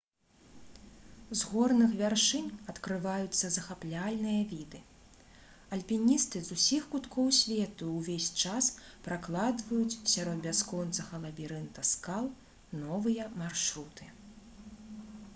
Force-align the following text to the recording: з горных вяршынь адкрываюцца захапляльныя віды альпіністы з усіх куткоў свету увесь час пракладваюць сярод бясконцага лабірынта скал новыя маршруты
з 1.39 1.49
горных 1.49 1.91
вяршынь 1.99 2.47
адкрываюцца 2.71 3.51
захапляльныя 3.55 4.39
віды 4.53 4.79
альпіністы 5.77 6.41
з 6.49 6.57
усіх 6.61 6.87
куткоў 6.95 7.29
свету 7.41 7.91
увесь 7.99 8.31
час 8.47 8.71
пракладваюць 9.09 10.01
сярод 10.15 10.43
бясконцага 10.49 11.23
лабірынта 11.29 11.87
скал 11.93 12.33
новыя 12.81 13.29
маршруты 13.43 14.13